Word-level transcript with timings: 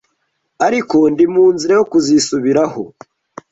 ariko 0.67 0.97
ndi 1.11 1.25
munzira 1.33 1.73
yo 1.79 1.85
kuzisubiraho 1.91 2.81